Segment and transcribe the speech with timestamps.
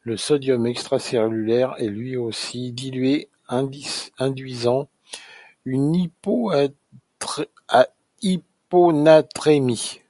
[0.00, 4.88] Le sodium extracellulaire est lui aussi dilué induisant
[5.66, 6.08] une
[8.22, 10.00] hyponatrémie.